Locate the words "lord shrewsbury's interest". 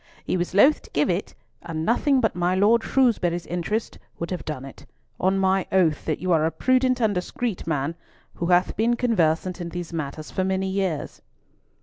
2.55-3.99